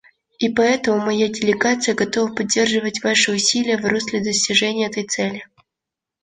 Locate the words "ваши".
3.03-3.31